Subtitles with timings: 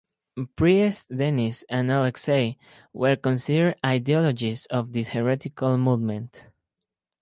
[0.55, 2.57] Priests Denis and Aleksei
[2.91, 6.47] were considered ideologists of this heretical movement.